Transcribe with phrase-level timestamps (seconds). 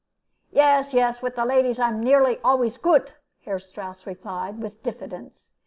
[0.49, 3.13] "Yes, yes, with the ladies I am nearly always goot,"
[3.45, 5.53] Herr Strouss replied, with diffidence.